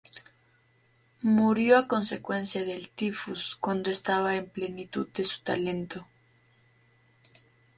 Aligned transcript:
Murió 1.37 1.77
a 1.77 1.87
consecuencia 1.87 2.65
del 2.65 2.89
tifus 2.89 3.55
cuando 3.55 3.91
estaba 3.91 4.35
en 4.35 4.45
la 4.47 4.49
plenitud 4.49 5.07
de 5.09 5.23
su 5.23 5.41
talento. 5.43 6.07